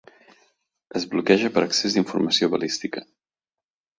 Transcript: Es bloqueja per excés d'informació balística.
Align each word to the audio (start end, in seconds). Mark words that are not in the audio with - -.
Es 0.99 1.05
bloqueja 1.11 1.51
per 1.57 1.63
excés 1.67 1.97
d'informació 1.97 2.51
balística. 2.55 3.03